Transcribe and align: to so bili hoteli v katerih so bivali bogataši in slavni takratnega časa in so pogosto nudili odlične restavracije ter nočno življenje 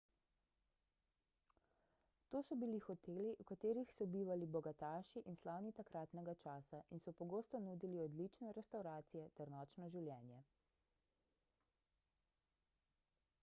to 2.31 2.39
so 2.47 2.55
bili 2.61 2.79
hoteli 2.85 3.25
v 3.41 3.45
katerih 3.51 3.91
so 3.97 4.07
bivali 4.15 4.47
bogataši 4.55 5.23
in 5.33 5.37
slavni 5.41 5.73
takratnega 5.81 6.35
časa 6.45 6.81
in 6.97 7.03
so 7.05 7.15
pogosto 7.21 7.63
nudili 7.67 8.01
odlične 8.07 8.55
restavracije 8.61 9.29
ter 9.41 9.55
nočno 9.57 9.91
življenje 9.99 10.41